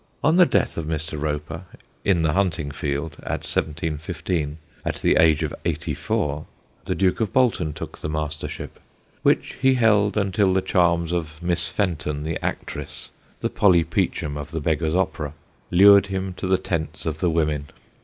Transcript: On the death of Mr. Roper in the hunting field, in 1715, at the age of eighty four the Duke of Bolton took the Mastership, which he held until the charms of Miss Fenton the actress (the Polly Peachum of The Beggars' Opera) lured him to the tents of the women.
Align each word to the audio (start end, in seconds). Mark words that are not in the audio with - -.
On 0.23 0.35
the 0.37 0.47
death 0.47 0.77
of 0.77 0.85
Mr. 0.87 1.21
Roper 1.21 1.65
in 2.03 2.23
the 2.23 2.33
hunting 2.33 2.71
field, 2.71 3.17
in 3.23 3.29
1715, 3.29 4.57
at 4.83 4.95
the 4.95 5.15
age 5.17 5.43
of 5.43 5.53
eighty 5.63 5.93
four 5.93 6.47
the 6.85 6.95
Duke 6.95 7.19
of 7.21 7.31
Bolton 7.31 7.71
took 7.71 7.99
the 7.99 8.09
Mastership, 8.09 8.79
which 9.21 9.57
he 9.61 9.75
held 9.75 10.17
until 10.17 10.53
the 10.55 10.63
charms 10.63 11.11
of 11.11 11.39
Miss 11.39 11.67
Fenton 11.67 12.23
the 12.23 12.43
actress 12.43 13.11
(the 13.41 13.49
Polly 13.51 13.83
Peachum 13.83 14.37
of 14.37 14.49
The 14.49 14.59
Beggars' 14.59 14.95
Opera) 14.95 15.35
lured 15.69 16.07
him 16.07 16.33
to 16.33 16.47
the 16.47 16.57
tents 16.57 17.05
of 17.05 17.19
the 17.19 17.29
women. 17.29 17.67